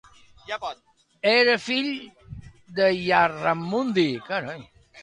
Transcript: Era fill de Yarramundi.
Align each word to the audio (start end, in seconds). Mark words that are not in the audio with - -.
Era 1.33 1.57
fill 1.67 1.91
de 2.81 2.89
Yarramundi. 3.05 4.09